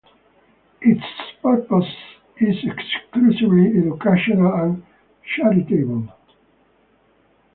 [0.81, 1.03] Its
[1.43, 1.93] purpose
[2.39, 4.83] is exclusively educational and
[5.35, 6.11] charitable.